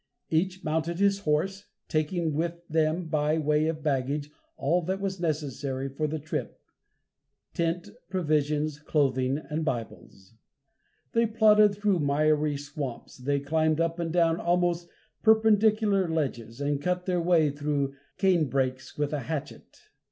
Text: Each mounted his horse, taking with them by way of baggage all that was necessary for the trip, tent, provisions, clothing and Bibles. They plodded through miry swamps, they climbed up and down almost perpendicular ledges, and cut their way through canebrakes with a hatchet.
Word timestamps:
Each 0.31 0.63
mounted 0.63 0.97
his 0.97 1.19
horse, 1.19 1.67
taking 1.87 2.33
with 2.33 2.67
them 2.67 3.05
by 3.05 3.37
way 3.37 3.67
of 3.67 3.83
baggage 3.83 4.31
all 4.57 4.81
that 4.85 4.99
was 4.99 5.19
necessary 5.19 5.89
for 5.89 6.07
the 6.07 6.17
trip, 6.17 6.59
tent, 7.53 7.87
provisions, 8.09 8.79
clothing 8.79 9.37
and 9.47 9.63
Bibles. 9.63 10.33
They 11.11 11.27
plodded 11.27 11.75
through 11.75 11.99
miry 11.99 12.57
swamps, 12.57 13.15
they 13.19 13.41
climbed 13.41 13.79
up 13.79 13.99
and 13.99 14.11
down 14.11 14.39
almost 14.39 14.89
perpendicular 15.21 16.07
ledges, 16.07 16.59
and 16.59 16.81
cut 16.81 17.05
their 17.05 17.21
way 17.21 17.51
through 17.51 17.93
canebrakes 18.17 18.97
with 18.97 19.13
a 19.13 19.19
hatchet. 19.19 19.81